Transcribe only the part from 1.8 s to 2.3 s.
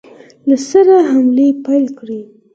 کړې.